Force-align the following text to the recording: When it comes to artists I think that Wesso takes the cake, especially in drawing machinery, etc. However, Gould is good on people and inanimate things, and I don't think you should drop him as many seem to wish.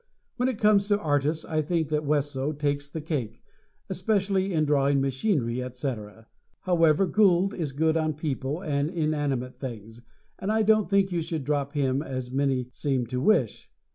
When 0.37 0.49
it 0.49 0.57
comes 0.57 0.87
to 0.87 0.97
artists 0.99 1.45
I 1.45 1.61
think 1.61 1.89
that 1.89 2.03
Wesso 2.03 2.53
takes 2.53 2.89
the 2.89 3.01
cake, 3.01 3.43
especially 3.87 4.51
in 4.51 4.65
drawing 4.65 4.99
machinery, 4.99 5.61
etc. 5.61 6.25
However, 6.61 7.05
Gould 7.05 7.53
is 7.53 7.71
good 7.71 7.95
on 7.95 8.15
people 8.15 8.63
and 8.63 8.89
inanimate 8.89 9.59
things, 9.59 10.01
and 10.39 10.51
I 10.51 10.63
don't 10.63 10.89
think 10.89 11.11
you 11.11 11.21
should 11.21 11.43
drop 11.43 11.73
him 11.73 12.01
as 12.01 12.31
many 12.31 12.67
seem 12.71 13.05
to 13.05 13.21
wish. 13.21 13.69